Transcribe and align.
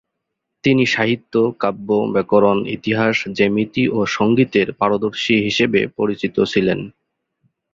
তিনি 0.63 0.83
সাহিত্য, 0.87 1.33
কাব্য, 1.59 1.89
ব্যাকরণ, 2.13 2.57
ইতিহাস, 2.77 3.15
জ্যামিতি 3.37 3.83
ও 3.89 3.99
সঙ্গীতের 4.17 4.67
পারদর্শী 4.73 5.35
হিসেবে 5.45 5.79
পরিচিত 5.97 6.35
ছিলেন। 6.51 6.79